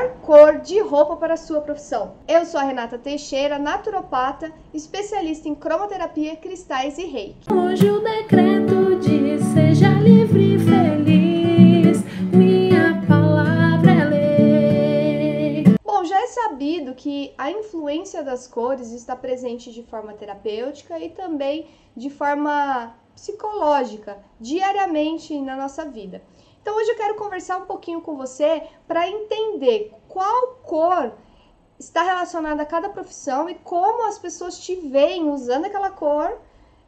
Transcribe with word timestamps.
melhor 0.00 0.16
cor 0.22 0.58
de 0.58 0.80
roupa 0.80 1.16
para 1.16 1.34
a 1.34 1.36
sua 1.36 1.60
profissão. 1.60 2.14
Eu 2.26 2.44
sou 2.46 2.58
a 2.58 2.64
Renata 2.64 2.98
Teixeira, 2.98 3.58
naturopata, 3.58 4.52
especialista 4.72 5.48
em 5.48 5.54
cromoterapia, 5.54 6.36
cristais 6.36 6.96
e 6.96 7.04
reiki. 7.04 7.52
Hoje 7.52 7.90
o 7.90 8.00
decreto 8.00 8.96
diz: 9.00 9.42
seja 9.52 9.90
livre 9.90 10.54
e 10.54 10.58
feliz. 10.58 12.02
Minha 12.32 13.04
palavra 13.06 13.90
é 13.90 14.04
lei. 14.04 15.64
Bom, 15.84 16.04
já 16.04 16.22
é 16.22 16.26
sabido 16.26 16.94
que 16.94 17.34
a 17.36 17.50
influência 17.50 18.22
das 18.22 18.46
cores 18.46 18.92
está 18.92 19.14
presente 19.14 19.70
de 19.70 19.82
forma 19.82 20.14
terapêutica 20.14 20.98
e 20.98 21.10
também 21.10 21.66
de 21.94 22.08
forma 22.08 22.94
psicológica 23.14 24.16
diariamente 24.40 25.38
na 25.42 25.56
nossa 25.56 25.84
vida. 25.84 26.22
Então 26.62 26.76
hoje 26.76 26.90
eu 26.90 26.96
quero 26.96 27.14
conversar 27.14 27.58
um 27.58 27.66
pouquinho 27.66 28.00
com 28.02 28.16
você 28.16 28.62
para 28.86 29.08
entender 29.08 29.94
qual 30.08 30.56
cor 30.62 31.12
está 31.78 32.02
relacionada 32.02 32.62
a 32.62 32.66
cada 32.66 32.90
profissão 32.90 33.48
e 33.48 33.54
como 33.54 34.06
as 34.06 34.18
pessoas 34.18 34.58
te 34.58 34.74
veem 34.74 35.30
usando 35.30 35.64
aquela 35.64 35.90
cor, 35.90 36.38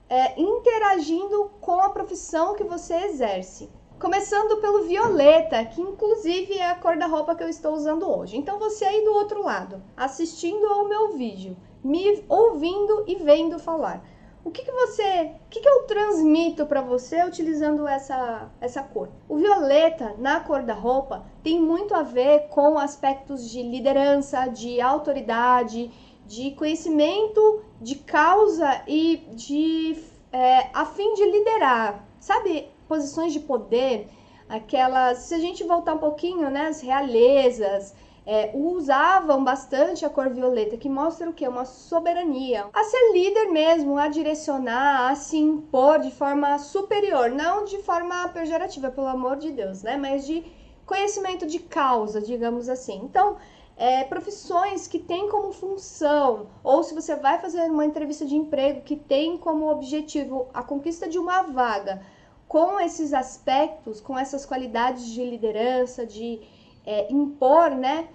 é, 0.08 0.38
interagindo 0.38 1.50
com 1.60 1.80
a 1.80 1.88
profissão 1.88 2.54
que 2.54 2.64
você 2.64 2.94
exerce. 3.06 3.70
Começando 3.98 4.60
pelo 4.60 4.82
violeta, 4.82 5.64
que 5.64 5.80
inclusive 5.80 6.58
é 6.58 6.68
a 6.68 6.74
cor 6.74 6.98
da 6.98 7.06
roupa 7.06 7.34
que 7.34 7.42
eu 7.42 7.48
estou 7.48 7.72
usando 7.72 8.06
hoje. 8.06 8.36
Então 8.36 8.58
você 8.58 8.84
aí 8.84 9.02
do 9.04 9.14
outro 9.14 9.42
lado, 9.42 9.82
assistindo 9.96 10.66
ao 10.66 10.88
meu 10.88 11.12
vídeo, 11.12 11.56
me 11.82 12.22
ouvindo 12.28 13.04
e 13.06 13.14
vendo 13.14 13.58
falar 13.58 14.04
o 14.44 14.50
que, 14.50 14.64
que 14.64 14.72
você, 14.72 15.32
o 15.46 15.48
que, 15.48 15.60
que 15.60 15.68
eu 15.68 15.84
transmito 15.84 16.66
para 16.66 16.80
você 16.80 17.24
utilizando 17.24 17.86
essa, 17.86 18.50
essa 18.60 18.82
cor? 18.82 19.08
O 19.28 19.36
violeta 19.36 20.14
na 20.18 20.40
cor 20.40 20.62
da 20.62 20.74
roupa 20.74 21.24
tem 21.42 21.60
muito 21.60 21.94
a 21.94 22.02
ver 22.02 22.48
com 22.48 22.76
aspectos 22.78 23.48
de 23.48 23.62
liderança, 23.62 24.48
de 24.48 24.80
autoridade, 24.80 25.90
de 26.26 26.50
conhecimento 26.52 27.62
de 27.80 27.96
causa 27.96 28.82
e 28.86 29.18
de 29.32 29.96
é, 30.32 30.70
a 30.72 30.86
fim 30.86 31.14
de 31.14 31.24
liderar, 31.24 32.04
sabe? 32.18 32.68
Posições 32.88 33.32
de 33.32 33.40
poder, 33.40 34.08
aquelas. 34.48 35.18
Se 35.18 35.34
a 35.34 35.38
gente 35.38 35.62
voltar 35.64 35.94
um 35.94 35.98
pouquinho, 35.98 36.50
né? 36.50 36.66
As 36.66 36.80
realezas, 36.80 37.94
é, 38.24 38.50
usavam 38.54 39.42
bastante 39.42 40.04
a 40.04 40.10
cor 40.10 40.30
violeta, 40.30 40.76
que 40.76 40.88
mostra 40.88 41.28
o 41.28 41.32
que? 41.32 41.46
Uma 41.46 41.64
soberania. 41.64 42.66
A 42.72 42.84
ser 42.84 43.12
líder 43.12 43.46
mesmo, 43.50 43.98
a 43.98 44.08
direcionar, 44.08 45.10
a 45.10 45.14
se 45.14 45.38
impor 45.38 45.98
de 45.98 46.10
forma 46.10 46.58
superior, 46.58 47.30
não 47.30 47.64
de 47.64 47.78
forma 47.78 48.28
pejorativa, 48.28 48.90
pelo 48.90 49.08
amor 49.08 49.36
de 49.36 49.50
Deus, 49.50 49.82
né? 49.82 49.96
Mas 49.96 50.26
de 50.26 50.44
conhecimento 50.86 51.46
de 51.46 51.58
causa, 51.58 52.20
digamos 52.20 52.68
assim. 52.68 53.00
Então, 53.04 53.36
é, 53.76 54.04
profissões 54.04 54.86
que 54.86 54.98
têm 54.98 55.28
como 55.28 55.52
função, 55.52 56.46
ou 56.62 56.82
se 56.82 56.94
você 56.94 57.16
vai 57.16 57.40
fazer 57.40 57.62
uma 57.70 57.84
entrevista 57.84 58.24
de 58.24 58.36
emprego 58.36 58.82
que 58.82 58.96
tem 58.96 59.36
como 59.36 59.70
objetivo 59.70 60.48
a 60.54 60.62
conquista 60.62 61.08
de 61.08 61.18
uma 61.18 61.42
vaga, 61.42 62.02
com 62.46 62.78
esses 62.78 63.14
aspectos, 63.14 64.00
com 64.00 64.16
essas 64.18 64.44
qualidades 64.44 65.06
de 65.06 65.24
liderança, 65.24 66.06
de 66.06 66.40
é, 66.86 67.12
impor, 67.12 67.70
né? 67.70 68.08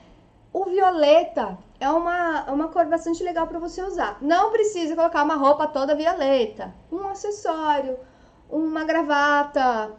O 0.54 0.66
violeta 0.66 1.58
é 1.80 1.90
uma, 1.90 2.46
é 2.48 2.52
uma 2.52 2.68
cor 2.70 2.86
bastante 2.86 3.23
legal 3.23 3.48
para 3.48 3.60
você 3.60 3.82
usar. 3.82 4.18
Não 4.22 4.52
precisa 4.52 4.96
colocar 4.96 5.23
uma 5.23 5.36
roupa 5.36 5.68
toda 5.68 5.96
violeta, 5.96 6.73
um 6.92 7.08
acessório, 7.08 7.98
uma 8.50 8.84
gravata, 8.84 9.95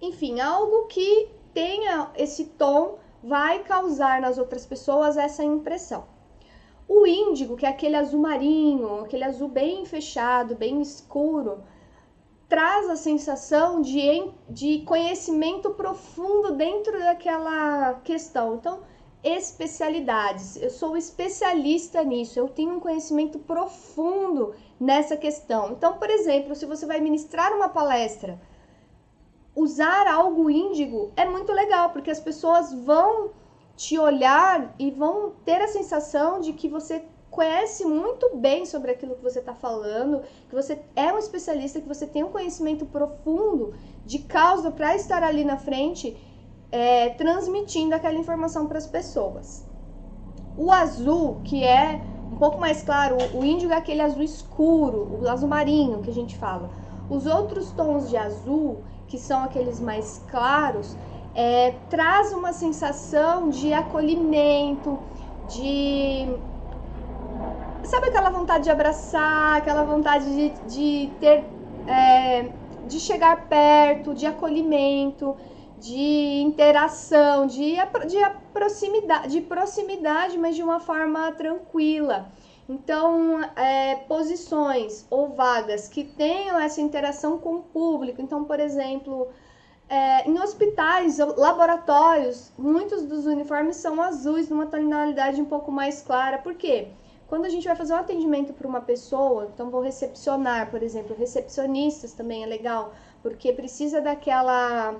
enfim, 0.00 0.40
algo 0.40 0.86
que 0.86 1.28
tenha 1.52 2.10
esse 2.16 2.46
tom 2.46 2.98
vai 3.22 3.60
causar 3.60 4.20
nas 4.20 4.38
outras 4.38 4.66
pessoas 4.66 5.16
essa 5.16 5.44
impressão. 5.44 6.04
O 6.88 7.06
índigo, 7.06 7.56
que 7.56 7.64
é 7.64 7.68
aquele 7.68 7.96
azul 7.96 8.20
marinho, 8.20 9.00
aquele 9.00 9.24
azul 9.24 9.48
bem 9.48 9.84
fechado, 9.84 10.56
bem 10.56 10.82
escuro, 10.82 11.62
traz 12.52 12.90
a 12.90 12.96
sensação 12.96 13.80
de, 13.80 14.30
de 14.46 14.80
conhecimento 14.80 15.70
profundo 15.70 16.54
dentro 16.54 16.98
daquela 16.98 17.94
questão. 18.04 18.56
Então, 18.56 18.80
especialidades. 19.24 20.56
Eu 20.56 20.68
sou 20.68 20.94
especialista 20.94 22.04
nisso, 22.04 22.38
eu 22.38 22.46
tenho 22.46 22.74
um 22.74 22.78
conhecimento 22.78 23.38
profundo 23.38 24.54
nessa 24.78 25.16
questão. 25.16 25.72
Então, 25.72 25.94
por 25.94 26.10
exemplo, 26.10 26.54
se 26.54 26.66
você 26.66 26.84
vai 26.84 27.00
ministrar 27.00 27.56
uma 27.56 27.70
palestra, 27.70 28.38
usar 29.56 30.06
algo 30.06 30.50
índigo 30.50 31.10
é 31.16 31.24
muito 31.24 31.52
legal, 31.52 31.88
porque 31.88 32.10
as 32.10 32.20
pessoas 32.20 32.70
vão 32.70 33.30
te 33.74 33.98
olhar 33.98 34.74
e 34.78 34.90
vão 34.90 35.32
ter 35.42 35.62
a 35.62 35.68
sensação 35.68 36.38
de 36.38 36.52
que 36.52 36.68
você 36.68 37.02
conhece 37.32 37.84
muito 37.86 38.36
bem 38.36 38.66
sobre 38.66 38.90
aquilo 38.90 39.16
que 39.16 39.22
você 39.22 39.38
está 39.38 39.54
falando, 39.54 40.20
que 40.48 40.54
você 40.54 40.78
é 40.94 41.10
um 41.12 41.18
especialista, 41.18 41.80
que 41.80 41.88
você 41.88 42.06
tem 42.06 42.22
um 42.22 42.28
conhecimento 42.28 42.84
profundo 42.84 43.74
de 44.04 44.18
causa 44.18 44.70
para 44.70 44.94
estar 44.94 45.22
ali 45.22 45.42
na 45.42 45.56
frente, 45.56 46.14
é, 46.70 47.08
transmitindo 47.10 47.94
aquela 47.94 48.18
informação 48.18 48.66
para 48.66 48.76
as 48.76 48.86
pessoas. 48.86 49.66
O 50.58 50.70
azul, 50.70 51.40
que 51.42 51.64
é 51.64 52.02
um 52.30 52.36
pouco 52.36 52.60
mais 52.60 52.82
claro, 52.82 53.16
o 53.34 53.42
índigo 53.42 53.72
é 53.72 53.76
aquele 53.76 54.02
azul 54.02 54.22
escuro, 54.22 55.18
o 55.22 55.26
azul 55.26 55.48
marinho 55.48 56.02
que 56.02 56.10
a 56.10 56.14
gente 56.14 56.36
fala. 56.36 56.68
Os 57.08 57.24
outros 57.24 57.70
tons 57.72 58.10
de 58.10 58.16
azul, 58.16 58.82
que 59.06 59.18
são 59.18 59.42
aqueles 59.42 59.80
mais 59.80 60.22
claros, 60.30 60.94
é, 61.34 61.70
traz 61.88 62.30
uma 62.34 62.52
sensação 62.52 63.48
de 63.48 63.72
acolhimento, 63.72 64.98
de 65.48 66.28
sabe 67.84 68.06
aquela 68.08 68.30
vontade 68.30 68.64
de 68.64 68.70
abraçar, 68.70 69.56
aquela 69.56 69.84
vontade 69.84 70.24
de, 70.26 70.66
de 70.66 71.16
ter. 71.18 71.44
É, 71.86 72.52
de 72.84 72.98
chegar 72.98 73.48
perto, 73.48 74.12
de 74.12 74.26
acolhimento, 74.26 75.36
de 75.76 76.42
interação, 76.42 77.46
de, 77.46 77.76
de 78.08 78.18
proximidade, 78.52 79.28
de 79.28 79.40
proximidade, 79.40 80.36
mas 80.38 80.56
de 80.56 80.62
uma 80.62 80.80
forma 80.80 81.30
tranquila. 81.32 82.32
Então, 82.68 83.40
é, 83.56 83.96
posições 84.08 85.06
ou 85.10 85.28
vagas 85.34 85.88
que 85.88 86.04
tenham 86.04 86.58
essa 86.58 86.80
interação 86.80 87.38
com 87.38 87.56
o 87.56 87.62
público. 87.62 88.20
Então, 88.22 88.44
por 88.44 88.60
exemplo, 88.60 89.28
é, 89.88 90.28
em 90.28 90.38
hospitais, 90.38 91.18
laboratórios, 91.18 92.52
muitos 92.56 93.02
dos 93.02 93.26
uniformes 93.26 93.76
são 93.76 94.00
azuis, 94.00 94.48
numa 94.48 94.66
tonalidade 94.66 95.40
um 95.40 95.44
pouco 95.44 95.70
mais 95.70 96.02
clara. 96.02 96.38
Por 96.38 96.54
quê? 96.54 96.92
Quando 97.32 97.46
a 97.46 97.48
gente 97.48 97.66
vai 97.66 97.74
fazer 97.74 97.94
um 97.94 97.96
atendimento 97.96 98.52
para 98.52 98.68
uma 98.68 98.82
pessoa, 98.82 99.50
então 99.54 99.70
vou 99.70 99.80
recepcionar, 99.80 100.70
por 100.70 100.82
exemplo, 100.82 101.16
recepcionistas 101.18 102.12
também 102.12 102.42
é 102.42 102.46
legal, 102.46 102.92
porque 103.22 103.50
precisa 103.54 104.02
daquela 104.02 104.94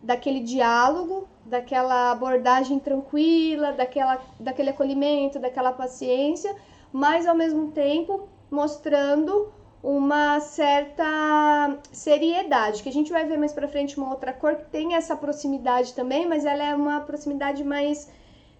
daquele 0.00 0.38
diálogo, 0.38 1.26
daquela 1.44 2.12
abordagem 2.12 2.78
tranquila, 2.78 3.72
daquela, 3.72 4.22
daquele 4.38 4.70
acolhimento, 4.70 5.40
daquela 5.40 5.72
paciência, 5.72 6.54
mas 6.92 7.26
ao 7.26 7.34
mesmo 7.34 7.72
tempo 7.72 8.28
mostrando 8.48 9.52
uma 9.82 10.38
certa 10.38 11.78
seriedade, 11.90 12.80
que 12.80 12.88
a 12.88 12.92
gente 12.92 13.10
vai 13.10 13.24
ver 13.24 13.38
mais 13.38 13.52
para 13.52 13.66
frente 13.66 13.98
uma 13.98 14.10
outra 14.10 14.32
cor 14.32 14.54
que 14.54 14.70
tem 14.70 14.94
essa 14.94 15.16
proximidade 15.16 15.94
também, 15.94 16.28
mas 16.28 16.44
ela 16.44 16.62
é 16.62 16.72
uma 16.76 17.00
proximidade 17.00 17.64
mais 17.64 18.08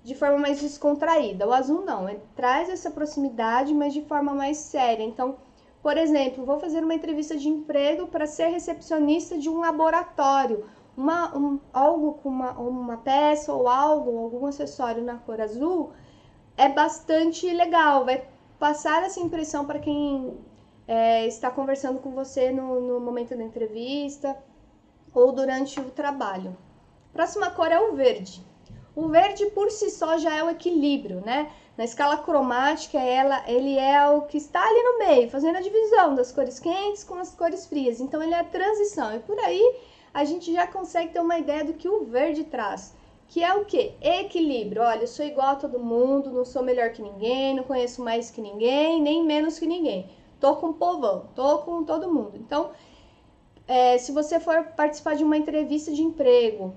de 0.07 0.15
forma 0.15 0.39
mais 0.39 0.61
descontraída. 0.61 1.49
O 1.49 1.53
azul 1.53 1.85
não, 1.85 2.09
ele 2.09 2.23
traz 2.37 2.69
essa 2.69 2.93
proximidade, 2.93 3.75
mas 3.75 3.93
de 3.93 4.03
forma 4.03 4.33
mais 4.33 4.57
séria. 4.57 5.03
Então, 5.03 5.35
por 5.83 5.99
exemplo, 5.99 6.45
vou 6.45 6.61
fazer 6.61 6.85
uma 6.85 6.95
entrevista 6.95 7.37
de 7.37 7.49
emprego 7.49 8.07
para 8.07 8.25
ser 8.25 8.47
recepcionista 8.47 9.37
de 9.37 9.49
um 9.49 9.59
laboratório. 9.59 10.65
Uma, 10.97 11.37
um, 11.37 11.59
algo 11.73 12.15
com 12.23 12.29
uma, 12.29 12.53
uma 12.53 12.99
peça 12.99 13.53
ou 13.53 13.69
algo, 13.69 14.17
algum 14.17 14.47
acessório 14.47 15.03
na 15.03 15.17
cor 15.17 15.41
azul, 15.41 15.91
é 16.57 16.69
bastante 16.69 17.53
legal, 17.53 18.05
vai 18.05 18.29
passar 18.61 19.03
essa 19.03 19.19
impressão 19.19 19.67
para 19.67 19.81
quem 19.81 20.39
é, 20.87 21.27
está 21.27 21.51
conversando 21.51 21.99
com 21.99 22.13
você 22.13 22.53
no, 22.53 22.81
no 22.81 23.01
momento 23.01 23.37
da 23.37 23.43
entrevista 23.43 24.37
ou 25.13 25.33
durante 25.33 25.81
o 25.81 25.91
trabalho. 25.91 26.57
Próxima 27.13 27.51
cor 27.51 27.73
é 27.73 27.81
o 27.81 27.97
verde. 27.97 28.47
O 28.97 29.09
verde 29.09 29.45
por 29.51 29.71
si 29.71 29.91
só 29.91 30.17
já 30.17 30.35
é 30.35 30.43
o 30.43 30.49
equilíbrio, 30.49 31.21
né? 31.21 31.53
Na 31.77 31.85
escala 31.85 32.17
cromática, 32.17 32.99
ela, 32.99 33.45
ele 33.47 33.77
é 33.79 34.09
o 34.09 34.23
que 34.23 34.39
está 34.39 34.67
ali 34.67 34.83
no 34.83 34.99
meio, 34.99 35.29
fazendo 35.29 35.57
a 35.57 35.61
divisão 35.61 36.15
das 36.15 36.33
cores 36.33 36.59
quentes 36.59 37.05
com 37.05 37.17
as 37.17 37.35
cores 37.35 37.67
frias. 37.67 38.01
Então, 38.01 38.23
ele 38.23 38.33
é 38.33 38.41
a 38.41 38.45
transição. 38.45 39.15
E 39.15 39.19
por 39.19 39.39
aí, 39.41 39.77
a 40.15 40.25
gente 40.25 40.51
já 40.51 40.67
consegue 40.67 41.13
ter 41.13 41.21
uma 41.21 41.39
ideia 41.39 41.63
do 41.63 41.75
que 41.75 41.87
o 41.87 42.07
verde 42.07 42.45
traz. 42.45 42.97
Que 43.29 43.45
é 43.45 43.55
o 43.55 43.67
que? 43.67 43.93
Equilíbrio. 44.01 44.81
Olha, 44.81 45.03
eu 45.03 45.07
sou 45.07 45.27
igual 45.27 45.49
a 45.49 45.57
todo 45.57 45.79
mundo, 45.79 46.31
não 46.31 46.47
sou 46.47 46.63
melhor 46.63 46.91
que 46.93 47.03
ninguém, 47.03 47.55
não 47.55 47.65
conheço 47.65 48.03
mais 48.03 48.31
que 48.31 48.41
ninguém, 48.41 49.03
nem 49.03 49.23
menos 49.23 49.59
que 49.59 49.67
ninguém. 49.67 50.09
Tô 50.41 50.57
com 50.57 50.69
o 50.69 50.75
povão, 50.75 51.29
tô 51.35 51.59
com 51.59 51.85
todo 51.85 52.11
mundo. 52.11 52.37
Então, 52.37 52.71
é, 53.69 53.99
se 53.99 54.11
você 54.11 54.41
for 54.41 54.69
participar 54.75 55.17
de 55.17 55.25
uma 55.25 55.37
entrevista 55.37 55.93
de 55.93 56.01
emprego, 56.01 56.75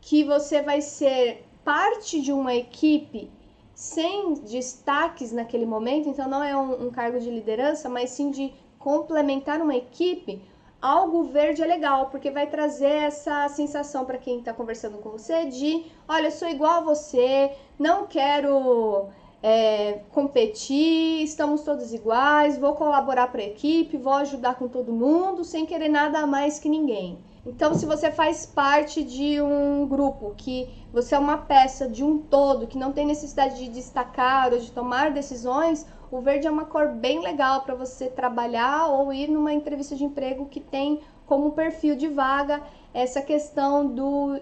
que 0.00 0.24
você 0.24 0.62
vai 0.62 0.80
ser 0.80 1.44
parte 1.68 2.22
de 2.22 2.32
uma 2.32 2.54
equipe 2.54 3.30
sem 3.74 4.32
destaques 4.36 5.32
naquele 5.32 5.66
momento, 5.66 6.08
então 6.08 6.26
não 6.26 6.42
é 6.42 6.56
um, 6.56 6.86
um 6.86 6.90
cargo 6.90 7.20
de 7.20 7.30
liderança, 7.30 7.90
mas 7.90 8.08
sim 8.08 8.30
de 8.30 8.54
complementar 8.78 9.60
uma 9.60 9.76
equipe, 9.76 10.40
algo 10.80 11.24
verde 11.24 11.62
é 11.62 11.66
legal, 11.66 12.06
porque 12.06 12.30
vai 12.30 12.46
trazer 12.46 13.02
essa 13.10 13.46
sensação 13.50 14.06
para 14.06 14.16
quem 14.16 14.38
está 14.38 14.54
conversando 14.54 14.96
com 14.96 15.10
você 15.10 15.44
de, 15.44 15.84
olha, 16.08 16.28
eu 16.28 16.30
sou 16.30 16.48
igual 16.48 16.78
a 16.78 16.80
você, 16.80 17.52
não 17.78 18.06
quero 18.06 19.08
é, 19.42 20.00
competir, 20.10 21.22
estamos 21.22 21.60
todos 21.64 21.92
iguais, 21.92 22.56
vou 22.56 22.76
colaborar 22.76 23.26
para 23.26 23.42
a 23.42 23.46
equipe, 23.46 23.98
vou 23.98 24.14
ajudar 24.14 24.54
com 24.54 24.68
todo 24.68 24.90
mundo, 24.90 25.44
sem 25.44 25.66
querer 25.66 25.90
nada 25.90 26.26
mais 26.26 26.58
que 26.58 26.70
ninguém. 26.70 27.18
Então, 27.48 27.72
se 27.72 27.86
você 27.86 28.10
faz 28.10 28.44
parte 28.44 29.02
de 29.02 29.40
um 29.40 29.88
grupo, 29.88 30.34
que 30.36 30.68
você 30.92 31.14
é 31.14 31.18
uma 31.18 31.38
peça 31.38 31.88
de 31.88 32.04
um 32.04 32.18
todo, 32.18 32.66
que 32.66 32.76
não 32.76 32.92
tem 32.92 33.06
necessidade 33.06 33.56
de 33.56 33.70
destacar 33.70 34.52
ou 34.52 34.58
de 34.58 34.70
tomar 34.70 35.12
decisões, 35.12 35.86
o 36.10 36.20
verde 36.20 36.46
é 36.46 36.50
uma 36.50 36.66
cor 36.66 36.88
bem 36.88 37.22
legal 37.22 37.62
para 37.62 37.74
você 37.74 38.10
trabalhar 38.10 38.88
ou 38.88 39.10
ir 39.14 39.30
numa 39.30 39.50
entrevista 39.50 39.96
de 39.96 40.04
emprego 40.04 40.44
que 40.44 40.60
tem 40.60 41.00
como 41.24 41.52
perfil 41.52 41.96
de 41.96 42.06
vaga 42.06 42.62
essa 42.92 43.22
questão 43.22 43.86
do 43.86 44.38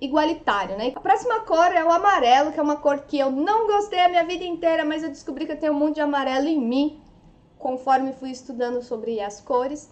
igualitário, 0.00 0.76
né? 0.78 0.90
A 0.96 1.00
próxima 1.00 1.40
cor 1.40 1.72
é 1.74 1.84
o 1.84 1.90
amarelo, 1.90 2.50
que 2.50 2.58
é 2.58 2.62
uma 2.62 2.76
cor 2.76 3.00
que 3.00 3.18
eu 3.18 3.30
não 3.30 3.66
gostei 3.66 4.00
a 4.00 4.08
minha 4.08 4.24
vida 4.24 4.44
inteira, 4.44 4.86
mas 4.86 5.02
eu 5.02 5.10
descobri 5.10 5.44
que 5.44 5.52
eu 5.52 5.60
tenho 5.60 5.74
um 5.74 5.78
monte 5.78 5.96
de 5.96 6.00
amarelo 6.00 6.48
em 6.48 6.58
mim, 6.58 6.98
conforme 7.58 8.14
fui 8.14 8.30
estudando 8.30 8.80
sobre 8.80 9.20
as 9.20 9.38
cores. 9.38 9.90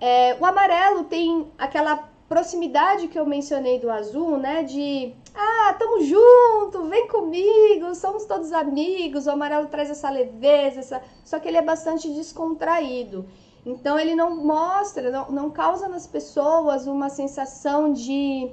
É, 0.00 0.36
o 0.40 0.44
amarelo 0.44 1.04
tem 1.04 1.50
aquela 1.58 2.08
proximidade 2.28 3.08
que 3.08 3.18
eu 3.18 3.26
mencionei 3.26 3.78
do 3.78 3.90
azul, 3.90 4.38
né? 4.38 4.62
De 4.62 5.12
ah, 5.34 5.74
tamo 5.78 6.00
junto, 6.02 6.84
vem 6.88 7.06
comigo, 7.08 7.94
somos 7.94 8.24
todos 8.24 8.52
amigos. 8.52 9.26
O 9.26 9.30
amarelo 9.30 9.66
traz 9.66 9.90
essa 9.90 10.08
leveza, 10.08 10.80
essa... 10.80 11.02
só 11.24 11.38
que 11.38 11.48
ele 11.48 11.58
é 11.58 11.62
bastante 11.62 12.08
descontraído. 12.08 13.26
Então 13.64 13.98
ele 13.98 14.14
não 14.14 14.36
mostra, 14.36 15.10
não, 15.10 15.30
não 15.30 15.50
causa 15.50 15.88
nas 15.88 16.06
pessoas 16.06 16.86
uma 16.86 17.10
sensação 17.10 17.92
de 17.92 18.50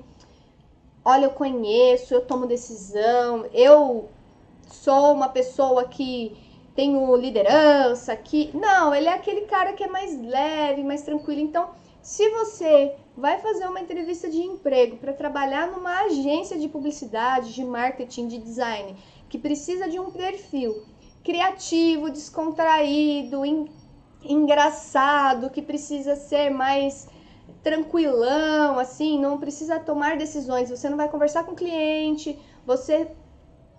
olha, 1.05 1.25
eu 1.25 1.31
conheço, 1.31 2.13
eu 2.13 2.19
tomo 2.19 2.45
decisão, 2.45 3.45
eu 3.53 4.09
sou 4.69 5.13
uma 5.13 5.29
pessoa 5.29 5.85
que 5.85 6.35
tenho 6.77 7.15
liderança, 7.15 8.15
que. 8.15 8.51
Não, 8.55 8.93
ele 8.93 9.07
é 9.07 9.13
aquele 9.13 9.41
cara 9.41 9.73
que 9.73 9.83
é 9.83 9.87
mais 9.87 10.15
leve, 10.21 10.83
mais 10.83 11.01
tranquilo. 11.01 11.41
Então, 11.41 11.71
se 12.03 12.29
você 12.29 12.93
vai 13.17 13.39
fazer 13.39 13.67
uma 13.67 13.81
entrevista 13.81 14.29
de 14.29 14.37
emprego 14.37 14.97
para 14.97 15.11
trabalhar 15.11 15.71
numa 15.71 16.01
agência 16.01 16.55
de 16.55 16.69
publicidade, 16.69 17.51
de 17.51 17.65
marketing, 17.65 18.27
de 18.27 18.37
design, 18.37 18.95
que 19.27 19.39
precisa 19.39 19.89
de 19.89 19.99
um 19.99 20.11
perfil 20.11 20.83
criativo, 21.23 22.11
descontraído, 22.11 23.41
engraçado, 24.23 25.49
que 25.49 25.63
precisa 25.63 26.15
ser 26.15 26.51
mais 26.51 27.07
tranquilão, 27.63 28.77
assim, 28.77 29.19
não 29.19 29.39
precisa 29.39 29.79
tomar 29.79 30.15
decisões, 30.15 30.69
você 30.69 30.87
não 30.87 30.95
vai 30.95 31.09
conversar 31.09 31.43
com 31.43 31.53
o 31.53 31.55
cliente, 31.55 32.39
você 32.67 33.09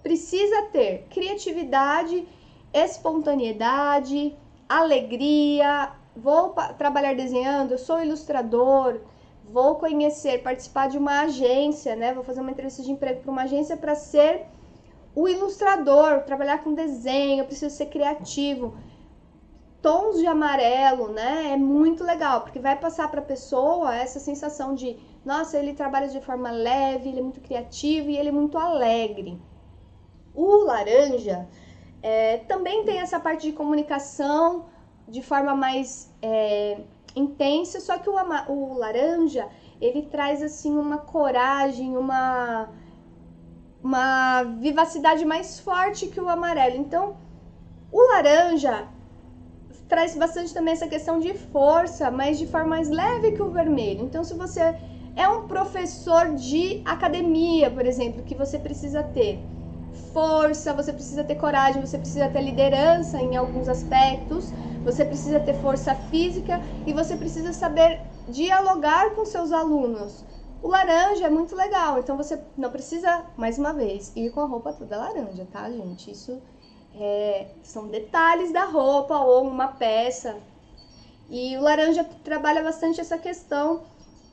precisa 0.03 0.62
ter 0.73 1.06
criatividade, 1.11 2.27
espontaneidade, 2.73 4.37
alegria. 4.69 5.93
Vou 6.17 6.55
trabalhar 6.76 7.15
desenhando, 7.15 7.73
eu 7.73 7.79
sou 7.79 8.03
ilustrador, 8.03 9.00
vou 9.44 9.76
conhecer, 9.76 10.43
participar 10.43 10.88
de 10.88 10.99
uma 10.99 11.20
agência, 11.20 11.94
né? 11.94 12.12
Vou 12.12 12.25
fazer 12.25 12.41
uma 12.41 12.50
entrevista 12.50 12.82
de 12.82 12.91
emprego 12.91 13.20
para 13.20 13.31
uma 13.31 13.43
agência 13.43 13.76
para 13.76 13.94
ser 13.94 14.47
o 15.15 15.29
ilustrador, 15.29 16.23
trabalhar 16.25 16.62
com 16.62 16.75
desenho, 16.75 17.41
eu 17.41 17.47
preciso 17.47 17.75
ser 17.75 17.87
criativo 17.87 18.75
tons 19.81 20.19
de 20.19 20.26
amarelo, 20.26 21.09
né? 21.09 21.53
É 21.53 21.56
muito 21.56 22.05
legal, 22.05 22.43
porque 22.43 22.59
vai 22.59 22.76
passar 22.76 23.11
para 23.11 23.21
a 23.21 23.25
pessoa 23.25 23.97
essa 23.97 24.19
sensação 24.19 24.75
de, 24.75 24.97
nossa, 25.25 25.59
ele 25.59 25.73
trabalha 25.73 26.09
de 26.09 26.21
forma 26.21 26.50
leve, 26.50 27.09
ele 27.09 27.21
é 27.21 27.23
muito 27.23 27.41
criativo 27.41 28.11
e 28.11 28.17
ele 28.17 28.29
é 28.29 28.32
muito 28.32 28.59
alegre. 28.59 29.41
O 30.35 30.64
laranja 30.64 31.49
é, 32.03 32.39
também 32.39 32.85
tem 32.85 32.99
essa 32.99 33.19
parte 33.19 33.49
de 33.49 33.53
comunicação 33.53 34.67
de 35.06 35.23
forma 35.23 35.55
mais 35.55 36.12
é, 36.23 36.79
intensa, 37.17 37.81
só 37.81 37.99
que 37.99 38.09
o, 38.09 38.15
o 38.49 38.79
laranja 38.79 39.49
ele 39.81 40.03
traz 40.03 40.43
assim 40.43 40.77
uma 40.77 40.99
coragem, 40.99 41.97
uma 41.97 42.69
uma 43.83 44.43
vivacidade 44.43 45.25
mais 45.25 45.61
forte 45.61 46.09
que 46.09 46.21
o 46.21 46.29
amarelo. 46.29 46.77
Então, 46.77 47.17
o 47.93 48.00
laranja 48.12 48.89
traz 49.89 50.17
bastante 50.17 50.53
também 50.53 50.73
essa 50.73 50.89
questão 50.89 51.19
de 51.19 51.33
força, 51.33 52.11
mas 52.11 52.39
de 52.39 52.47
forma 52.47 52.71
mais 52.71 52.91
leve 52.91 53.33
que 53.33 53.43
o 53.43 53.50
vermelho. 53.50 54.05
Então, 54.05 54.23
se 54.25 54.35
você 54.35 54.75
é 55.17 55.29
um 55.29 55.47
professor 55.47 56.35
de 56.35 56.83
academia, 56.85 57.71
por 57.71 57.87
exemplo, 57.87 58.23
que 58.23 58.35
você 58.35 58.59
precisa 58.59 59.03
ter 59.03 59.41
força, 60.19 60.75
você 60.75 60.93
precisa 60.93 61.23
ter 61.23 61.37
coragem, 61.37 61.81
você 61.81 61.97
precisa 61.97 62.29
ter 62.29 62.43
liderança 62.43 63.20
em 63.23 63.37
alguns 63.37 63.69
aspectos, 63.69 64.53
você 64.85 65.05
precisa 65.05 65.38
ter 65.38 65.55
força 65.55 65.94
física 65.94 66.61
e 66.85 66.93
você 66.93 67.17
precisa 67.17 67.53
saber 67.53 68.00
dialogar 68.26 69.15
com 69.15 69.25
seus 69.25 69.53
alunos. 69.53 70.25
O 70.61 70.67
laranja 70.67 71.26
é 71.26 71.31
muito 71.31 71.55
legal, 71.55 72.00
então 72.00 72.17
você 72.17 72.37
não 72.56 72.69
precisa, 72.69 73.26
mais 73.37 73.59
uma 73.59 73.73
vez, 73.73 74.12
ir 74.17 74.31
com 74.32 74.41
a 74.41 74.47
roupa 74.47 74.73
toda 74.73 74.99
laranja, 74.99 75.47
tá, 75.53 75.70
gente? 75.70 76.11
Isso 76.11 76.43
é, 76.97 77.47
são 77.62 77.87
detalhes 77.87 78.53
da 78.53 78.64
roupa 78.64 79.17
ou 79.19 79.47
uma 79.47 79.69
peça. 79.69 80.35
E 81.31 81.56
o 81.56 81.61
laranja 81.61 82.03
trabalha 82.25 82.61
bastante 82.61 83.00
essa 83.00 83.19
questão 83.19 83.85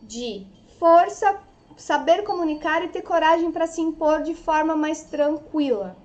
de 0.01 0.47
força, 0.79 1.39
saber 1.77 2.23
comunicar 2.23 2.83
e 2.83 2.89
ter 2.89 3.01
coragem 3.01 3.51
para 3.51 3.67
se 3.67 3.81
impor 3.81 4.21
de 4.21 4.33
forma 4.33 4.75
mais 4.75 5.03
tranquila. 5.03 5.95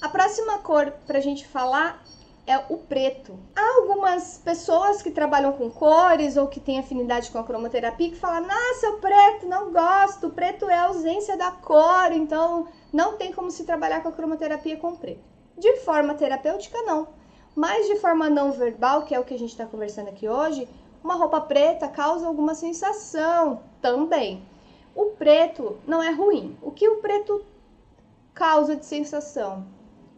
A 0.00 0.08
próxima 0.08 0.58
cor 0.58 0.92
para 1.06 1.18
a 1.18 1.22
gente 1.22 1.46
falar 1.46 2.02
é 2.46 2.56
o 2.68 2.76
preto. 2.76 3.38
Há 3.56 3.78
algumas 3.78 4.38
pessoas 4.38 5.02
que 5.02 5.10
trabalham 5.10 5.52
com 5.52 5.68
cores 5.70 6.36
ou 6.36 6.46
que 6.46 6.60
têm 6.60 6.78
afinidade 6.78 7.30
com 7.30 7.38
a 7.38 7.44
cromoterapia 7.44 8.10
que 8.10 8.16
falam: 8.16 8.46
Nossa, 8.46 8.90
o 8.90 9.00
preto, 9.00 9.46
não 9.46 9.72
gosto. 9.72 10.28
O 10.28 10.30
preto 10.30 10.68
é 10.70 10.78
a 10.78 10.84
ausência 10.84 11.36
da 11.36 11.50
cor, 11.50 12.12
então 12.12 12.68
não 12.92 13.16
tem 13.16 13.32
como 13.32 13.50
se 13.50 13.64
trabalhar 13.64 14.02
com 14.02 14.08
a 14.08 14.12
cromoterapia 14.12 14.76
com 14.76 14.94
preto. 14.94 15.24
De 15.58 15.76
forma 15.78 16.14
terapêutica, 16.14 16.80
não. 16.82 17.08
Mas 17.54 17.86
de 17.86 17.96
forma 17.96 18.28
não 18.28 18.52
verbal, 18.52 19.04
que 19.04 19.14
é 19.14 19.18
o 19.18 19.24
que 19.24 19.34
a 19.34 19.38
gente 19.38 19.50
está 19.50 19.64
conversando 19.64 20.08
aqui 20.08 20.28
hoje, 20.28 20.68
uma 21.06 21.14
roupa 21.14 21.40
preta 21.40 21.86
causa 21.86 22.26
alguma 22.26 22.52
sensação 22.52 23.62
também. 23.80 24.42
O 24.92 25.10
preto 25.12 25.78
não 25.86 26.02
é 26.02 26.10
ruim. 26.10 26.58
O 26.60 26.72
que 26.72 26.88
o 26.88 26.96
preto 26.96 27.46
causa 28.34 28.74
de 28.74 28.84
sensação? 28.84 29.64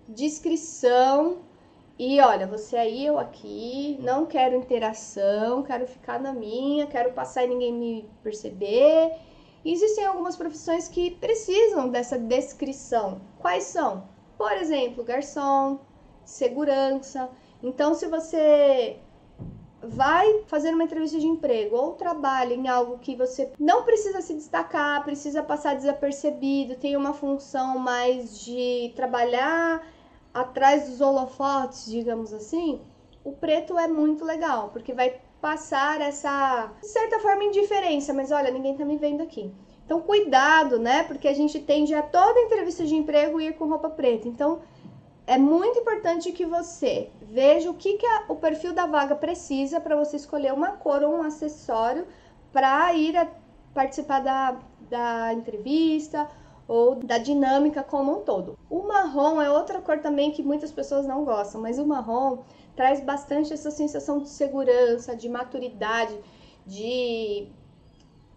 Descrição 0.08 1.40
e 1.98 2.20
olha, 2.20 2.46
você 2.46 2.76
aí, 2.76 3.04
eu 3.04 3.18
aqui, 3.18 3.98
não 4.00 4.24
quero 4.24 4.56
interação, 4.56 5.62
quero 5.62 5.86
ficar 5.86 6.18
na 6.18 6.32
minha, 6.32 6.86
quero 6.86 7.12
passar 7.12 7.44
e 7.44 7.48
ninguém 7.48 7.72
me 7.72 8.10
perceber. 8.22 9.12
Existem 9.62 10.06
algumas 10.06 10.36
profissões 10.36 10.88
que 10.88 11.10
precisam 11.10 11.90
dessa 11.90 12.18
descrição. 12.18 13.20
Quais 13.38 13.64
são? 13.64 14.04
Por 14.38 14.52
exemplo, 14.52 15.04
garçom, 15.04 15.80
segurança. 16.24 17.28
Então, 17.62 17.92
se 17.92 18.06
você 18.06 19.00
vai 19.88 20.42
fazer 20.46 20.74
uma 20.74 20.84
entrevista 20.84 21.18
de 21.18 21.26
emprego 21.26 21.76
ou 21.76 21.92
trabalha 21.92 22.54
em 22.54 22.68
algo 22.68 22.98
que 22.98 23.16
você 23.16 23.50
não 23.58 23.82
precisa 23.82 24.20
se 24.20 24.34
destacar, 24.34 25.04
precisa 25.04 25.42
passar 25.42 25.74
desapercebido, 25.74 26.76
tem 26.76 26.96
uma 26.96 27.12
função 27.12 27.78
mais 27.78 28.40
de 28.40 28.92
trabalhar 28.94 29.86
atrás 30.32 30.88
dos 30.88 31.00
holofotes, 31.00 31.86
digamos 31.86 32.32
assim, 32.32 32.80
o 33.24 33.32
preto 33.32 33.78
é 33.78 33.88
muito 33.88 34.24
legal, 34.24 34.70
porque 34.72 34.92
vai 34.92 35.20
passar 35.40 36.00
essa, 36.00 36.70
de 36.80 36.88
certa 36.88 37.18
forma, 37.20 37.44
indiferença, 37.44 38.12
mas 38.12 38.30
olha, 38.30 38.50
ninguém 38.50 38.76
tá 38.76 38.84
me 38.84 38.96
vendo 38.96 39.22
aqui. 39.22 39.52
Então, 39.84 40.02
cuidado, 40.02 40.78
né? 40.78 41.02
Porque 41.04 41.26
a 41.26 41.32
gente 41.32 41.58
tende 41.60 41.94
a 41.94 42.02
toda 42.02 42.40
entrevista 42.40 42.84
de 42.84 42.94
emprego 42.94 43.40
ir 43.40 43.54
com 43.54 43.66
roupa 43.66 43.88
preta. 43.88 44.28
Então, 44.28 44.60
é 45.28 45.36
muito 45.36 45.78
importante 45.80 46.32
que 46.32 46.46
você 46.46 47.10
veja 47.20 47.70
o 47.70 47.74
que, 47.74 47.98
que 47.98 48.06
a, 48.06 48.24
o 48.30 48.36
perfil 48.36 48.72
da 48.72 48.86
vaga 48.86 49.14
precisa 49.14 49.78
para 49.78 49.94
você 49.94 50.16
escolher 50.16 50.54
uma 50.54 50.70
cor 50.70 51.02
ou 51.02 51.16
um 51.16 51.22
acessório 51.22 52.06
para 52.50 52.94
ir 52.94 53.14
a, 53.14 53.28
participar 53.74 54.20
da, 54.20 54.58
da 54.88 55.34
entrevista 55.34 56.26
ou 56.66 56.94
da 56.94 57.18
dinâmica 57.18 57.82
como 57.82 58.18
um 58.20 58.24
todo. 58.24 58.58
O 58.70 58.84
marrom 58.84 59.38
é 59.38 59.50
outra 59.50 59.82
cor 59.82 59.98
também 59.98 60.32
que 60.32 60.42
muitas 60.42 60.72
pessoas 60.72 61.06
não 61.06 61.26
gostam, 61.26 61.60
mas 61.60 61.78
o 61.78 61.86
marrom 61.86 62.38
traz 62.74 63.00
bastante 63.02 63.52
essa 63.52 63.70
sensação 63.70 64.20
de 64.20 64.30
segurança, 64.30 65.14
de 65.14 65.28
maturidade, 65.28 66.18
de 66.66 67.48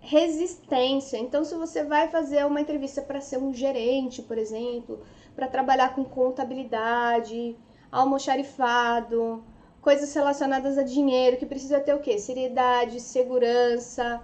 resistência. 0.02 1.18
Então, 1.18 1.46
se 1.46 1.56
você 1.56 1.86
vai 1.86 2.10
fazer 2.10 2.46
uma 2.46 2.60
entrevista 2.60 3.02
para 3.02 3.22
ser 3.22 3.38
um 3.38 3.54
gerente, 3.54 4.22
por 4.22 4.38
exemplo, 4.38 5.00
para 5.36 5.48
trabalhar 5.48 5.96
com 5.96 6.04
contabilidade, 6.04 7.58
almoxarifado, 7.92 9.44
coisas 9.82 10.14
relacionadas 10.14 10.78
a 10.78 10.84
dinheiro, 10.84 11.38
que 11.38 11.46
precisa 11.46 11.80
ter 11.80 11.94
o 11.94 12.00
quê? 12.00 12.18
Seriedade, 12.18 13.00
segurança. 13.00 14.22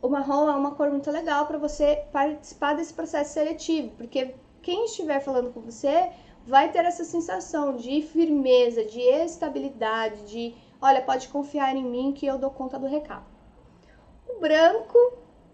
O 0.00 0.08
marrom 0.08 0.48
é 0.48 0.54
uma 0.54 0.74
cor 0.74 0.90
muito 0.90 1.10
legal 1.10 1.46
para 1.46 1.58
você 1.58 2.04
participar 2.12 2.74
desse 2.74 2.92
processo 2.92 3.34
seletivo, 3.34 3.90
porque 3.96 4.34
quem 4.60 4.84
estiver 4.84 5.20
falando 5.20 5.52
com 5.52 5.60
você 5.60 6.10
vai 6.46 6.70
ter 6.72 6.84
essa 6.84 7.04
sensação 7.04 7.76
de 7.76 8.02
firmeza, 8.02 8.84
de 8.84 9.00
estabilidade, 9.00 10.24
de 10.24 10.54
olha, 10.80 11.00
pode 11.02 11.28
confiar 11.28 11.76
em 11.76 11.84
mim 11.84 12.12
que 12.12 12.26
eu 12.26 12.38
dou 12.38 12.50
conta 12.50 12.78
do 12.78 12.86
recado. 12.86 13.24
O 14.28 14.40
branco, 14.40 14.98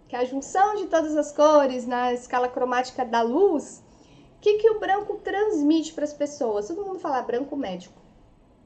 que 0.08 0.16
é 0.16 0.20
a 0.20 0.24
junção 0.24 0.74
de 0.74 0.86
todas 0.86 1.14
as 1.16 1.30
cores 1.30 1.86
na 1.86 2.12
escala 2.14 2.48
cromática 2.48 3.04
da 3.04 3.20
luz, 3.20 3.84
o 4.36 4.40
que, 4.40 4.54
que 4.54 4.70
o 4.70 4.80
branco 4.80 5.16
transmite 5.22 5.92
para 5.92 6.04
as 6.04 6.14
pessoas? 6.14 6.68
Todo 6.68 6.84
mundo 6.84 6.98
fala 6.98 7.20
branco 7.22 7.54
médico. 7.54 8.00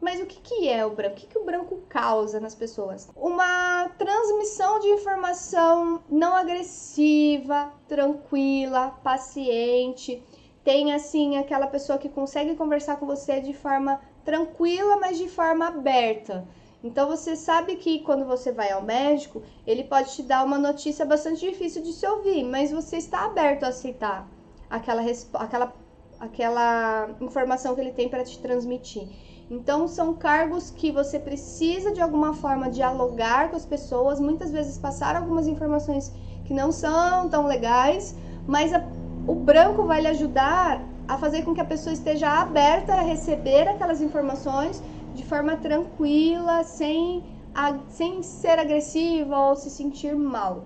Mas 0.00 0.20
o 0.20 0.26
que, 0.26 0.40
que 0.40 0.68
é 0.68 0.84
o 0.84 0.90
branco? 0.90 1.14
O 1.14 1.18
que, 1.18 1.26
que 1.26 1.38
o 1.38 1.44
branco 1.44 1.80
causa 1.88 2.40
nas 2.40 2.54
pessoas? 2.54 3.08
Uma 3.16 3.88
transmissão 3.96 4.80
de 4.80 4.88
informação 4.88 6.02
não 6.11 6.34
agressiva, 6.34 7.72
tranquila, 7.87 8.99
paciente. 9.02 10.22
Tem 10.64 10.92
assim 10.92 11.37
aquela 11.37 11.68
pessoa 11.68 11.99
que 11.99 12.08
consegue 12.08 12.56
conversar 12.56 12.96
com 12.96 13.06
você 13.06 13.40
de 13.40 13.54
forma 13.54 14.00
tranquila, 14.25 14.96
mas 14.96 15.18
de 15.18 15.28
forma 15.28 15.68
aberta. 15.68 16.46
Então 16.83 17.09
você 17.09 17.37
sabe 17.37 17.77
que 17.77 18.01
quando 18.01 18.25
você 18.25 18.51
vai 18.51 18.73
ao 18.73 18.83
médico, 18.83 19.43
ele 19.67 19.85
pode 19.85 20.12
te 20.15 20.23
dar 20.23 20.45
uma 20.45 20.59
notícia 20.59 21.05
bastante 21.05 21.41
difícil 21.41 21.83
de 21.83 21.93
se 21.93 22.07
ouvir, 22.07 22.43
mas 22.43 22.73
você 22.73 22.97
está 22.97 23.25
aberto 23.25 23.65
a 23.65 23.69
aceitar 23.69 24.29
aquela, 24.69 25.03
aquela, 25.35 25.73
aquela 26.19 27.11
informação 27.21 27.75
que 27.75 27.81
ele 27.81 27.93
tem 27.93 28.09
para 28.09 28.25
te 28.25 28.39
transmitir. 28.41 29.09
Então, 29.51 29.87
são 29.87 30.15
cargos 30.15 30.71
que 30.71 30.91
você 30.91 31.19
precisa 31.19 31.93
de 31.93 32.01
alguma 32.01 32.33
forma 32.33 32.71
dialogar 32.71 33.51
com 33.51 33.57
as 33.57 33.67
pessoas, 33.67 34.19
muitas 34.19 34.51
vezes 34.51 34.79
passar 34.79 35.15
algumas 35.15 35.47
informações 35.47 36.11
que 36.47 36.55
não 36.55 36.73
são 36.73 37.29
tão 37.29 37.47
legais, 37.47 38.17
mas 38.47 38.73
a, 38.73 38.83
o 39.27 39.35
branco 39.35 39.85
vai 39.85 40.01
lhe 40.01 40.09
ajudar 40.09 40.83
a 41.07 41.19
fazer 41.19 41.43
com 41.43 41.55
que 41.55 41.61
a 41.61 41.65
pessoa 41.65 41.93
esteja 41.93 42.31
aberta 42.41 42.95
a 42.95 43.03
receber 43.03 43.69
aquelas 43.69 44.01
informações 44.01 44.83
de 45.14 45.25
forma 45.25 45.57
tranquila, 45.57 46.64
sem, 46.64 47.25
a, 47.54 47.78
sem 47.88 48.23
ser 48.23 48.59
agressiva 48.59 49.38
ou 49.49 49.57
se 49.57 49.71
sentir 49.71 50.14
mal. 50.14 50.64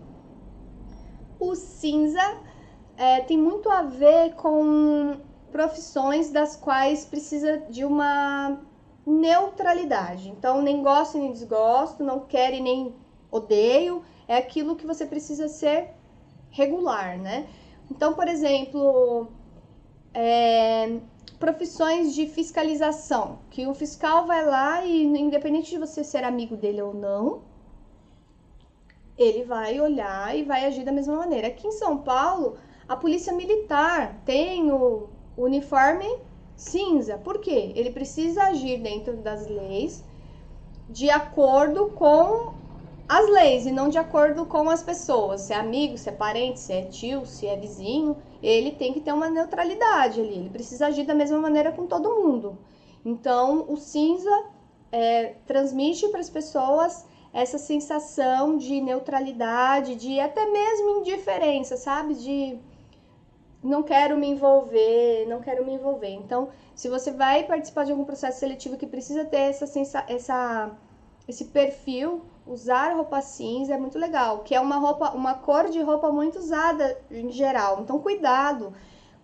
O 1.39 1.55
cinza 1.55 2.23
é, 2.97 3.21
tem 3.21 3.37
muito 3.37 3.69
a 3.69 3.83
ver 3.83 4.35
com 4.35 5.17
profissões 5.53 6.31
das 6.31 6.57
quais 6.57 7.05
precisa 7.05 7.59
de 7.71 7.85
uma 7.85 8.59
neutralidade. 9.07 10.29
Então, 10.29 10.63
nem 10.63 10.83
gosto 10.83 11.19
nem 11.19 11.33
desgosto, 11.33 12.03
não 12.03 12.21
quero 12.21 12.57
e 12.57 12.61
nem 12.61 12.95
odeio, 13.31 14.03
é 14.27 14.37
aquilo 14.37 14.77
que 14.77 14.87
você 14.87 15.07
precisa 15.07 15.49
ser 15.49 15.91
regular, 16.51 17.19
né? 17.19 17.47
Então, 17.91 18.15
por 18.15 18.27
exemplo, 18.27 19.29
é, 20.13 20.99
profissões 21.39 22.15
de 22.15 22.27
fiscalização, 22.27 23.39
que 23.51 23.67
o 23.67 23.75
fiscal 23.75 24.27
vai 24.27 24.45
lá 24.45 24.85
e, 24.85 25.05
independente 25.05 25.71
de 25.71 25.79
você 25.79 26.03
ser 26.03 26.25
amigo 26.25 26.57
dele 26.57 26.81
ou 26.83 26.95
não, 26.95 27.43
ele 29.19 29.45
vai 29.45 29.81
olhar 29.81 30.37
e 30.37 30.43
vai 30.43 30.67
agir 30.67 30.85
da 30.85 30.93
mesma 30.93 31.17
maneira. 31.17 31.49
Aqui 31.49 31.67
em 31.67 31.73
São 31.73 31.99
Paulo, 31.99 32.57
a 32.89 32.97
polícia 32.97 33.33
militar 33.33 34.21
tem 34.25 34.71
o 34.71 35.09
uniforme 35.37 36.07
cinza. 36.55 37.19
Por 37.19 37.39
quê? 37.39 37.73
Ele 37.75 37.91
precisa 37.91 38.45
agir 38.45 38.81
dentro 38.81 39.17
das 39.17 39.47
leis 39.47 40.05
de 40.89 41.11
acordo 41.11 41.89
com 41.89 42.55
as 43.09 43.29
leis 43.29 43.67
e 43.67 43.73
não 43.73 43.89
de 43.89 43.99
acordo 43.99 44.47
com 44.47 44.69
as 44.69 44.83
pessoas. 44.83 45.43
Se 45.43 45.53
é 45.53 45.57
amigo, 45.57 45.99
se 45.99 46.09
é 46.09 46.13
parente, 46.13 46.61
se 46.61 46.73
é 46.73 46.83
tio, 46.83 47.25
se 47.27 47.47
é 47.47 47.57
vizinho, 47.57 48.17
ele 48.43 48.73
tem 48.73 48.93
que 48.93 49.01
ter 49.01 49.13
uma 49.13 49.29
neutralidade 49.29 50.21
ali. 50.21 50.35
Ele 50.35 50.51
precisa 50.51 50.87
agir 50.87 51.05
da 51.05 51.15
mesma 51.15 51.39
maneira 51.39 51.73
com 51.73 51.87
todo 51.87 52.23
mundo. 52.23 52.59
Então, 53.05 53.65
o 53.69 53.77
cinza 53.77 54.45
é, 54.91 55.35
transmite 55.47 56.09
para 56.09 56.21
as 56.21 56.31
pessoas 56.31 57.07
essa 57.33 57.59
sensação 57.59 58.57
de 58.57 58.81
neutralidade, 58.81 59.95
de 59.95 60.19
até 60.19 60.47
mesmo 60.47 61.01
indiferença, 61.01 61.77
sabe? 61.77 62.15
De 62.15 62.59
não 63.63 63.83
quero 63.83 64.17
me 64.17 64.29
envolver, 64.29 65.27
não 65.29 65.41
quero 65.41 65.65
me 65.65 65.75
envolver. 65.75 66.11
Então, 66.11 66.49
se 66.75 66.89
você 66.89 67.11
vai 67.11 67.45
participar 67.45 67.85
de 67.85 67.93
algum 67.93 68.05
processo 68.05 68.41
seletivo 68.41 68.77
que 68.77 68.87
precisa 68.87 69.25
ter 69.25 69.51
essa, 69.51 70.05
essa 70.09 70.77
esse 71.29 71.47
perfil, 71.47 72.23
usar 72.47 72.95
roupa 72.95 73.21
cinza 73.21 73.75
é 73.75 73.79
muito 73.79 73.99
legal, 73.99 74.41
que 74.41 74.55
é 74.55 74.61
uma 74.61 74.77
roupa, 74.77 75.11
uma 75.11 75.35
cor 75.35 75.69
de 75.69 75.81
roupa 75.81 76.11
muito 76.11 76.39
usada 76.39 76.99
em 77.11 77.31
geral. 77.31 77.81
Então, 77.81 77.99
cuidado 77.99 78.73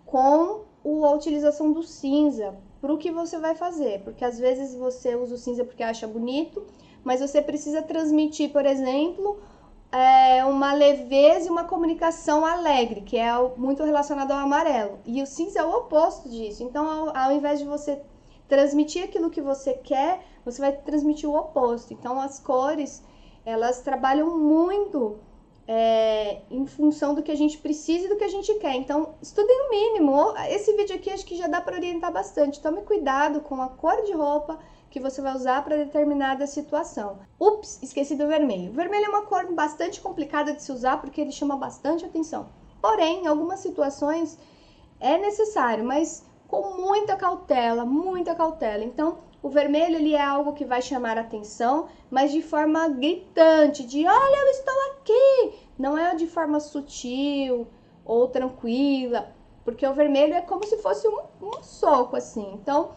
com 0.05 0.61
a 0.85 1.11
utilização 1.11 1.71
do 1.71 1.83
cinza 1.83 2.55
para 2.81 2.93
o 2.93 2.97
que 2.97 3.11
você 3.11 3.37
vai 3.37 3.55
fazer, 3.55 4.01
porque 4.03 4.25
às 4.25 4.37
vezes 4.37 4.75
você 4.75 5.15
usa 5.15 5.35
o 5.35 5.37
cinza 5.37 5.63
porque 5.63 5.83
acha 5.83 6.05
bonito, 6.05 6.65
mas 7.03 7.21
você 7.21 7.41
precisa 7.41 7.81
transmitir, 7.81 8.51
por 8.51 8.65
exemplo, 8.65 9.39
é, 9.91 10.43
uma 10.43 10.73
leveza 10.73 11.47
e 11.47 11.51
uma 11.51 11.65
comunicação 11.65 12.45
alegre, 12.45 13.01
que 13.01 13.17
é 13.17 13.31
muito 13.55 13.83
relacionado 13.83 14.31
ao 14.31 14.39
amarelo. 14.39 14.99
E 15.05 15.21
o 15.21 15.27
cinza 15.27 15.59
é 15.59 15.63
o 15.63 15.71
oposto 15.77 16.27
disso. 16.27 16.63
Então, 16.63 16.85
ao, 16.87 17.15
ao 17.15 17.31
invés 17.31 17.59
de 17.59 17.65
você 17.65 18.01
transmitir 18.47 19.03
aquilo 19.03 19.29
que 19.29 19.41
você 19.41 19.73
quer, 19.75 20.25
você 20.43 20.59
vai 20.59 20.71
transmitir 20.71 21.29
o 21.29 21.35
oposto. 21.35 21.93
Então, 21.93 22.19
as 22.19 22.39
cores, 22.39 23.03
elas 23.45 23.81
trabalham 23.81 24.37
muito 24.37 25.17
é, 25.67 26.41
em 26.49 26.65
função 26.65 27.13
do 27.13 27.23
que 27.23 27.31
a 27.31 27.35
gente 27.35 27.57
precisa 27.57 28.05
e 28.05 28.09
do 28.09 28.17
que 28.17 28.23
a 28.23 28.29
gente 28.29 28.53
quer. 28.55 28.75
Então, 28.75 29.15
estudem 29.21 29.67
o 29.67 29.69
mínimo. 29.69 30.33
Esse 30.49 30.73
vídeo 30.75 30.95
aqui 30.95 31.09
acho 31.09 31.25
que 31.25 31.35
já 31.35 31.47
dá 31.47 31.61
para 31.61 31.75
orientar 31.75 32.11
bastante. 32.11 32.61
Tome 32.61 32.81
cuidado 32.81 33.41
com 33.41 33.61
a 33.61 33.67
cor 33.67 34.01
de 34.03 34.13
roupa 34.13 34.59
que 34.89 34.99
você 34.99 35.21
vai 35.21 35.33
usar 35.35 35.63
para 35.63 35.77
determinada 35.77 36.45
situação. 36.45 37.17
Ups, 37.39 37.81
esqueci 37.81 38.15
do 38.15 38.27
vermelho. 38.27 38.71
O 38.71 38.75
vermelho 38.75 39.05
é 39.05 39.09
uma 39.09 39.25
cor 39.25 39.51
bastante 39.51 39.99
complicada 39.99 40.53
de 40.53 40.61
se 40.61 40.71
usar 40.71 41.01
porque 41.01 41.19
ele 41.19 41.31
chama 41.31 41.57
bastante 41.57 42.05
atenção. 42.05 42.49
Porém, 42.81 43.23
em 43.23 43.27
algumas 43.27 43.59
situações 43.59 44.37
é 44.99 45.17
necessário, 45.17 45.83
mas 45.83 46.23
com 46.47 46.77
muita 46.77 47.15
cautela, 47.15 47.83
muita 47.83 48.35
cautela. 48.35 48.83
Então, 48.83 49.17
o 49.43 49.49
vermelho 49.49 49.97
ele 49.97 50.15
é 50.15 50.21
algo 50.21 50.53
que 50.53 50.63
vai 50.63 50.81
chamar 50.81 51.17
atenção, 51.17 51.87
mas 52.09 52.31
de 52.31 52.41
forma 52.41 52.87
gritante, 52.87 53.85
de 53.85 54.07
olha, 54.07 54.39
eu 54.39 54.47
estou 54.47 54.73
aqui. 54.93 55.59
Não 55.77 55.97
é 55.97 56.15
de 56.15 56.25
forma 56.25 56.61
sutil 56.61 57.67
ou 58.05 58.27
tranquila, 58.29 59.35
porque 59.65 59.85
o 59.85 59.93
vermelho 59.93 60.33
é 60.33 60.41
como 60.41 60.65
se 60.65 60.77
fosse 60.77 61.07
um, 61.07 61.19
um 61.41 61.61
soco 61.61 62.15
assim. 62.15 62.53
Então, 62.53 62.91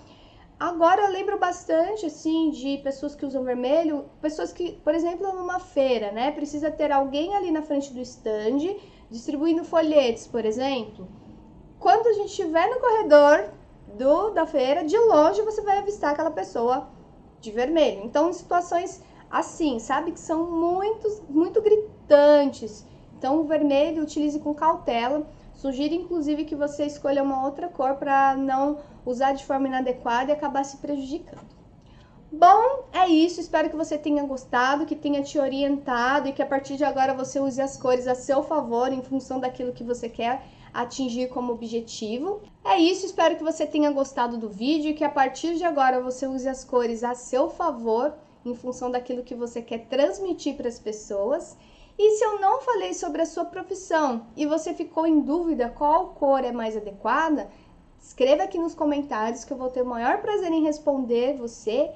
Agora 0.59 1.03
eu 1.03 1.13
lembro 1.13 1.39
bastante, 1.39 2.07
assim, 2.07 2.49
de 2.49 2.79
pessoas 2.79 3.15
que 3.15 3.27
usam 3.27 3.45
vermelho, 3.45 4.07
pessoas 4.23 4.55
que, 4.55 4.73
por 4.83 4.95
exemplo, 4.95 5.31
numa 5.35 5.61
feira, 5.61 6.11
né? 6.13 6.31
Precisa 6.31 6.71
ter 6.71 6.91
alguém 6.91 7.37
ali 7.37 7.51
na 7.51 7.61
frente 7.61 7.93
do 7.93 8.01
stand 8.01 8.75
distribuindo 9.11 9.65
folhetos, 9.65 10.27
por 10.27 10.47
exemplo. 10.47 11.07
Quando 11.79 12.07
a 12.07 12.15
gente 12.15 12.31
estiver 12.31 12.71
no 12.71 12.81
corredor 12.81 13.51
do, 13.95 14.31
da 14.31 14.47
feira, 14.47 14.85
de 14.85 14.99
longe 14.99 15.43
você 15.43 15.61
vai 15.63 15.79
avistar 15.79 16.13
aquela 16.13 16.31
pessoa 16.31 16.89
de 17.41 17.51
vermelho. 17.51 18.03
Então, 18.05 18.31
em 18.31 18.33
situações 18.33 19.03
assim, 19.31 19.79
sabe, 19.79 20.13
que 20.13 20.21
são 20.21 20.51
muito, 20.51 21.23
muito 21.29 21.61
gritantes. 21.61 22.85
Então, 23.19 23.41
o 23.41 23.45
vermelho 23.45 24.03
utilize 24.03 24.39
com 24.41 24.55
cautela. 24.55 25.27
Sugiro, 25.55 25.95
inclusive, 25.95 26.45
que 26.45 26.55
você 26.55 26.85
escolha 26.85 27.23
uma 27.23 27.45
outra 27.45 27.69
cor 27.69 27.95
para 27.95 28.37
não 28.37 28.79
usar 29.05 29.33
de 29.33 29.45
forma 29.45 29.69
inadequada 29.69 30.31
e 30.31 30.35
acabar 30.35 30.65
se 30.65 30.77
prejudicando. 30.77 31.57
Bom, 32.31 32.85
é 32.93 33.09
isso. 33.09 33.41
Espero 33.41 33.71
que 33.71 33.77
você 33.77 33.97
tenha 33.97 34.25
gostado, 34.25 34.85
que 34.85 34.95
tenha 34.95 35.23
te 35.23 35.39
orientado 35.39 36.29
e 36.29 36.33
que 36.33 36.43
a 36.43 36.47
partir 36.47 36.77
de 36.77 36.85
agora 36.85 37.15
você 37.15 37.41
use 37.41 37.61
as 37.61 37.77
cores 37.77 38.07
a 38.07 38.15
seu 38.15 38.43
favor 38.43 38.93
em 38.93 39.03
função 39.03 39.41
daquilo 39.41 39.73
que 39.73 39.85
você 39.85 40.09
quer 40.09 40.43
atingir 40.81 41.29
como 41.29 41.53
objetivo. 41.53 42.41
É 42.65 42.79
isso, 42.79 43.07
espero 43.07 43.37
que 43.37 43.45
você 43.45 43.67
tenha 43.67 43.91
gostado 43.91 44.39
do 44.39 44.49
vídeo 44.49 44.91
e 44.91 44.95
que 44.95 45.05
a 45.05 45.11
partir 45.11 45.57
de 45.57 45.65
agora 45.65 46.01
você 46.01 46.27
use 46.27 46.49
as 46.49 46.65
cores 46.65 47.03
a 47.05 47.15
seu 47.15 47.51
favor 47.51 48.15
em 48.45 48.55
função 48.55 48.91
daquilo 48.91 49.25
que 49.25 49.35
você 49.35 49.61
quer 49.61 49.87
transmitir 49.87 50.57
para 50.57 50.69
as 50.69 50.79
pessoas. 50.79 51.57
E 51.99 52.17
se 52.17 52.25
eu 52.25 52.41
não 52.41 52.61
falei 52.61 52.93
sobre 52.93 53.23
a 53.23 53.27
sua 53.27 53.47
profissão 53.47 54.27
e 54.37 54.47
você 54.47 54.75
ficou 54.75 55.07
em 55.07 55.21
dúvida 55.21 55.69
qual 55.69 56.09
cor 56.09 56.45
é 56.45 56.53
mais 56.53 56.77
adequada, 56.77 57.49
Escreva 58.07 58.45
aqui 58.45 58.57
nos 58.57 58.73
comentários 58.73 59.45
que 59.45 59.53
eu 59.53 59.57
vou 59.57 59.69
ter 59.69 59.83
o 59.83 59.87
maior 59.87 60.19
prazer 60.23 60.53
em 60.53 60.63
responder 60.63 61.37
você. 61.37 61.91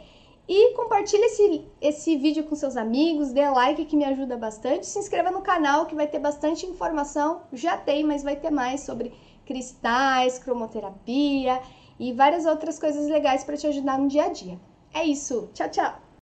E 0.52 0.74
compartilhe 0.74 1.22
esse, 1.26 1.64
esse 1.80 2.16
vídeo 2.16 2.42
com 2.42 2.56
seus 2.56 2.76
amigos, 2.76 3.30
dê 3.30 3.48
like 3.48 3.84
que 3.84 3.96
me 3.96 4.04
ajuda 4.04 4.36
bastante. 4.36 4.84
Se 4.84 4.98
inscreva 4.98 5.30
no 5.30 5.42
canal 5.42 5.86
que 5.86 5.94
vai 5.94 6.08
ter 6.08 6.18
bastante 6.18 6.66
informação. 6.66 7.42
Já 7.52 7.76
tem, 7.76 8.02
mas 8.02 8.24
vai 8.24 8.34
ter 8.34 8.50
mais 8.50 8.80
sobre 8.80 9.12
cristais, 9.46 10.40
cromoterapia 10.40 11.62
e 12.00 12.12
várias 12.12 12.46
outras 12.46 12.80
coisas 12.80 13.06
legais 13.06 13.44
para 13.44 13.56
te 13.56 13.68
ajudar 13.68 13.96
no 13.96 14.08
dia 14.08 14.24
a 14.24 14.28
dia. 14.28 14.58
É 14.92 15.04
isso. 15.04 15.48
Tchau, 15.54 15.68
tchau! 15.68 16.09